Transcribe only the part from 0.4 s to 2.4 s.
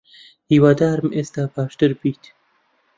هیوادارم ئێستا باشتر بیت.